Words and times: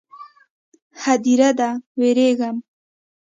_هديره 1.03 1.49
ده، 1.59 1.69
وېرېږم. 1.99 2.57